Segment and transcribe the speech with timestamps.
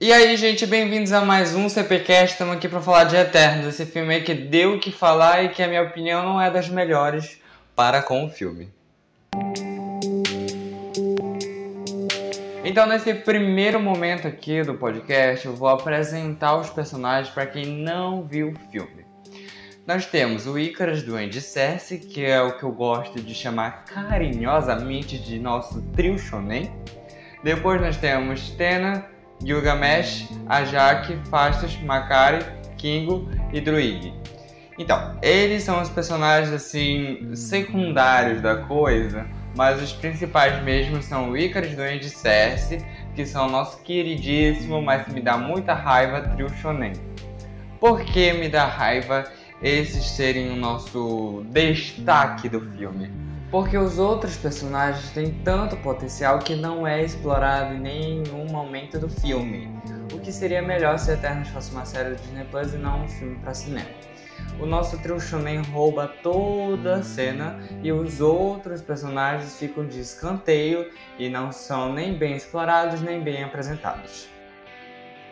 [0.00, 2.34] E aí, gente, bem-vindos a mais um CPcast.
[2.34, 5.48] Estamos aqui para falar de Eternos, esse filme aí que deu o que falar e
[5.48, 7.40] que, a minha opinião, não é das melhores
[7.74, 8.68] para com o filme.
[12.64, 18.22] Então, nesse primeiro momento aqui do podcast, eu vou apresentar os personagens para quem não
[18.22, 19.04] viu o filme.
[19.84, 21.40] Nós temos o Icaras do Andy
[22.08, 26.70] que é o que eu gosto de chamar carinhosamente de nosso trio shonen.
[27.42, 32.44] Depois nós temos Tena, Gilgamesh, Ajak, Fastos, Makari,
[32.76, 34.12] Kingo e Druig.
[34.78, 41.36] Então, eles são os personagens assim secundários da coisa, mas os principais mesmo são o
[41.36, 42.80] Icarus do Andy Cersei,
[43.14, 46.92] que são o nosso queridíssimo, mas me dá muita raiva trio shonen.
[47.80, 49.24] Por que me dá raiva
[49.60, 53.10] esses serem o nosso destaque do filme?
[53.50, 59.08] Porque os outros personagens têm tanto potencial que não é explorado em nenhum momento do
[59.08, 59.72] filme.
[60.12, 63.08] O que seria melhor se Eternos fosse uma série do Disney Plus e não um
[63.08, 63.88] filme para cinema.
[64.60, 70.90] O nosso trio shonen rouba toda a cena e os outros personagens ficam de escanteio
[71.18, 74.28] e não são nem bem explorados nem bem apresentados.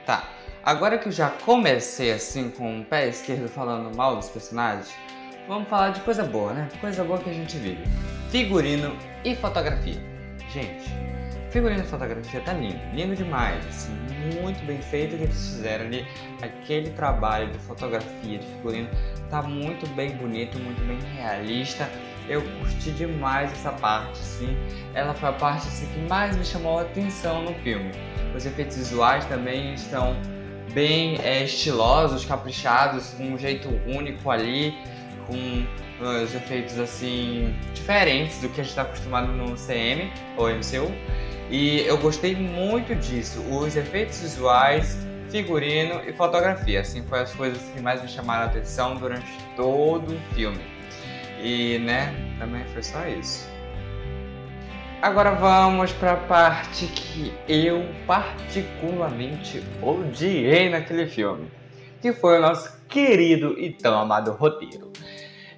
[0.06, 0.28] Tá,
[0.64, 4.94] agora que eu já comecei assim com o pé esquerdo falando mal dos personagens,
[5.46, 6.68] vamos falar de coisa boa, né?
[6.80, 7.84] Coisa boa que a gente vive.
[8.30, 10.00] Figurino e fotografia.
[10.52, 10.90] Gente,
[11.50, 13.92] figurino e fotografia tá lindo, lindo demais, assim,
[14.40, 16.06] muito bem feito que eles fizeram ali.
[16.42, 18.88] Aquele trabalho de fotografia, de figurino,
[19.30, 21.88] tá muito bem bonito, muito bem realista.
[22.28, 24.56] Eu curti demais essa parte, sim.
[24.94, 27.92] Ela foi a parte assim, que mais me chamou a atenção no filme.
[28.34, 30.16] Os efeitos visuais também estão
[30.72, 34.74] bem é, estilosos, caprichados, com um jeito único ali
[35.26, 35.66] com
[36.00, 40.92] os efeitos assim diferentes do que a gente está acostumado no CM ou MCU.
[41.50, 46.80] E eu gostei muito disso, os efeitos visuais, figurino e fotografia.
[46.80, 50.60] Assim, foi as coisas que mais me chamaram a atenção durante todo o filme.
[51.40, 53.48] E, né, também foi só isso.
[55.02, 61.50] Agora vamos para a parte que eu particularmente odiei naquele filme,
[62.06, 64.92] que foi o nosso querido e tão amado roteiro.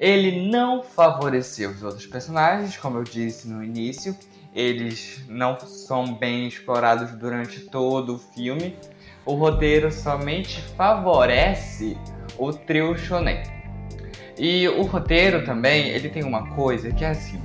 [0.01, 4.17] Ele não favoreceu os outros personagens, como eu disse no início,
[4.55, 8.75] eles não são bem explorados durante todo o filme.
[9.27, 11.99] O roteiro somente favorece
[12.39, 13.43] o trio shonen.
[14.39, 17.43] E o roteiro também, ele tem uma coisa que é assim,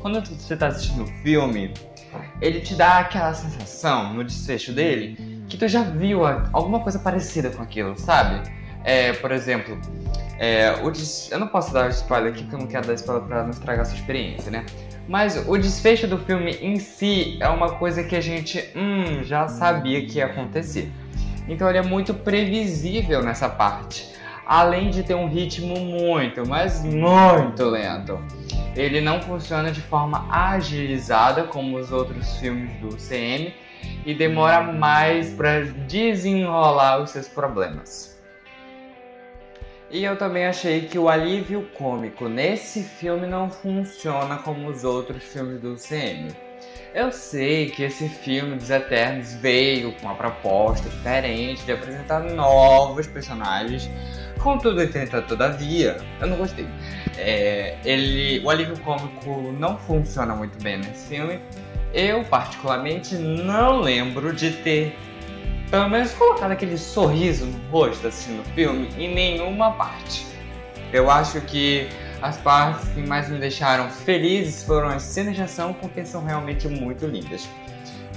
[0.00, 1.74] quando você está assistindo o filme,
[2.40, 5.16] ele te dá aquela sensação no desfecho dele
[5.48, 8.42] que tu já viu alguma coisa parecida com aquilo, sabe?
[8.84, 9.78] É, por exemplo,
[10.38, 11.30] é, des...
[11.30, 13.82] eu não posso dar spoiler aqui porque eu não quero dar spoiler pra não estragar
[13.82, 14.64] a sua experiência, né?
[15.08, 19.48] Mas o desfecho do filme em si é uma coisa que a gente hum, já
[19.48, 20.90] sabia que ia acontecer.
[21.48, 24.14] Então ele é muito previsível nessa parte.
[24.44, 28.20] Além de ter um ritmo muito, mas muito lento.
[28.76, 33.52] Ele não funciona de forma agilizada como os outros filmes do CM
[34.04, 38.16] e demora mais para desenrolar os seus problemas.
[39.90, 45.22] E eu também achei que o alívio cômico nesse filme não funciona como os outros
[45.22, 46.28] filmes do CM.
[46.92, 53.06] Eu sei que esse filme dos Eternos veio com uma proposta diferente de apresentar novos
[53.06, 53.88] personagens,
[54.42, 56.66] contudo, entretanto, todavia, eu não gostei.
[57.18, 61.38] É, ele, o alívio cômico não funciona muito bem nesse filme.
[61.92, 64.96] Eu, particularmente, não lembro de ter
[65.70, 70.26] pelo menos colocar aquele sorriso no rosto assim no filme em nenhuma parte.
[70.92, 71.88] Eu acho que
[72.22, 76.68] as partes que mais me deixaram felizes foram as cenas de ação porque são realmente
[76.68, 77.48] muito lindas.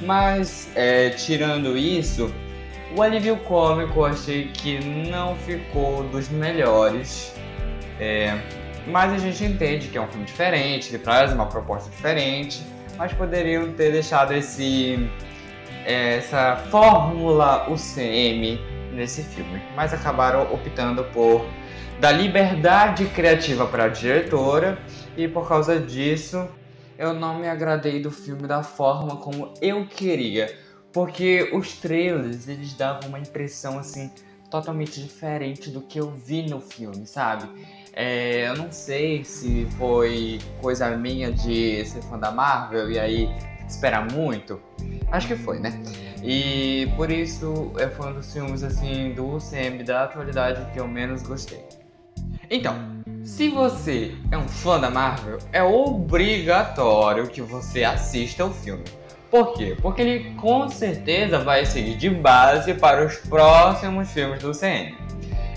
[0.02, 2.34] Mas é, tirando isso,
[2.96, 7.34] o alívio cômico eu achei que não ficou dos melhores.
[8.00, 8.40] É,
[8.88, 12.62] mas a gente entende que é um filme diferente, que traz uma proposta diferente,
[13.00, 15.10] mas poderiam ter deixado esse
[15.86, 18.60] essa fórmula UCM
[18.94, 21.46] nesse filme, mas acabaram optando por
[22.02, 24.78] dar liberdade criativa para a diretora.
[25.16, 26.48] E por causa disso
[26.98, 30.54] eu não me agradei do filme da forma como eu queria,
[30.92, 34.12] porque os trailers eles davam uma impressão assim
[34.50, 37.48] totalmente diferente do que eu vi no filme, sabe?
[37.94, 43.30] É, eu não sei se foi coisa minha de ser fã da Marvel e aí
[43.68, 44.60] esperar muito?
[45.12, 45.82] Acho que foi, né?
[46.24, 50.88] E por isso é foi um dos filmes assim do UCM da atualidade que eu
[50.88, 51.64] menos gostei.
[52.50, 52.76] Então,
[53.24, 58.84] se você é um fã da Marvel, é obrigatório que você assista o filme.
[59.30, 59.78] Por quê?
[59.80, 64.98] Porque ele com certeza vai seguir de base para os próximos filmes do CN.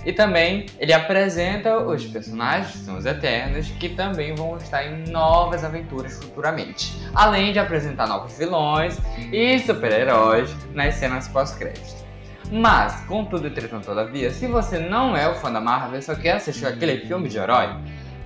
[0.05, 5.09] E também ele apresenta os personagens, que são os Eternos, que também vão estar em
[5.11, 6.93] novas aventuras futuramente.
[7.15, 8.99] Além de apresentar novos vilões
[9.33, 12.03] e super-heróis nas cenas pós-crédito.
[12.51, 16.33] Mas, contudo, entretanto, todavia, se você não é o fã da Marvel e só quer
[16.33, 17.71] assistir aquele filme de herói,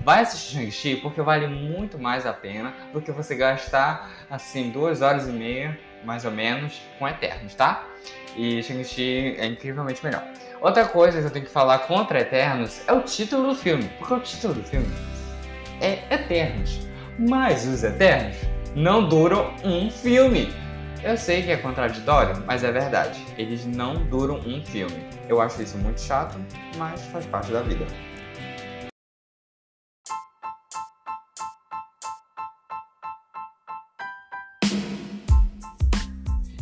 [0.07, 5.01] vai assistir Shang-Chi porque vale muito mais a pena do que você gastar, assim, duas
[5.01, 7.85] horas e meia, mais ou menos, com Eternos, tá?
[8.33, 10.23] E Shang-Chi é incrivelmente melhor.
[10.61, 14.13] Outra coisa que eu tenho que falar contra Eternos é o título do filme, porque
[14.13, 14.87] o título do filme
[15.81, 16.87] é Eternos.
[17.19, 18.37] Mas os Eternos
[18.77, 20.47] não duram um filme.
[21.03, 23.21] Eu sei que é contraditório, mas é verdade.
[23.37, 25.05] Eles não duram um filme.
[25.27, 26.39] Eu acho isso muito chato,
[26.77, 27.85] mas faz parte da vida.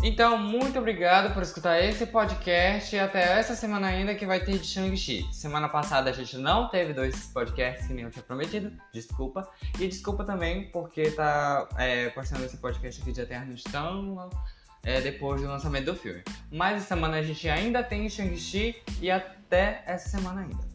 [0.07, 4.59] Então, muito obrigado por escutar esse podcast e até essa semana ainda que vai ter
[4.59, 5.27] de Shang-Chi.
[5.33, 9.49] Semana passada a gente não teve dois podcasts que nem eu tinha prometido, desculpa.
[9.79, 14.29] E desculpa também porque tá é, postando esse podcast aqui de Eternos tão
[14.83, 16.21] é, depois do lançamento do filme.
[16.51, 20.74] Mas essa semana a gente ainda tem Shang-Chi e até essa semana ainda.